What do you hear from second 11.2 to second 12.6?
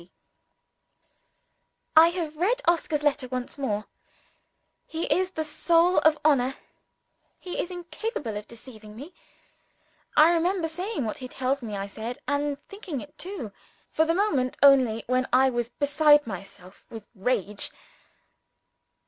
tells me I said, and